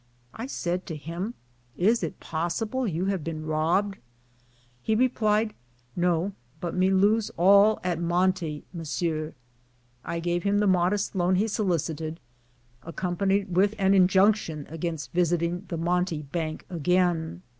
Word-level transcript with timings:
I 0.33 0.47
said 0.47 0.87
to 0.87 0.95
him, 0.95 1.35
"Is 1.77 2.01
it 2.01 2.19
possible 2.19 2.87
you 2.87 3.05
have 3.05 3.23
been 3.23 3.45
robbed?" 3.45 3.99
He 4.81 4.95
replied," 4.95 5.53
No, 5.95 6.31
but 6.59 6.73
me 6.73 6.89
lose 6.89 7.29
him 7.29 7.35
all 7.37 7.79
at 7.83 8.01
monte, 8.01 8.63
messieur." 8.73 9.35
I 10.03 10.19
gave 10.19 10.41
him 10.41 10.57
the 10.57 10.65
modest 10.65 11.15
loan 11.15 11.35
he 11.35 11.47
solicited, 11.47 12.19
accompanied 12.81 13.55
with 13.55 13.75
an 13.77 13.93
injunction 13.93 14.65
against 14.71 15.11
visit 15.11 15.43
ing 15.43 15.65
the 15.67 15.77
monte 15.77 16.23
bank 16.23 16.65
again. 16.67 17.43